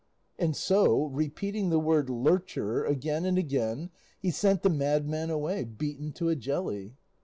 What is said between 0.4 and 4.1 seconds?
so, repeating the word "lurcher" again and again,